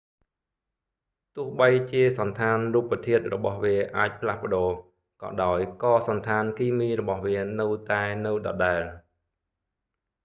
[1.35, 4.69] ទោះបីជាសណ្ឋានរូបធាតុរបស់វាអាចផ្លាស់ប្តូរ
[5.21, 8.81] ក៏ដោយក៏សណ្ឋានគីមីរបស់វានៅតែនៅដដែល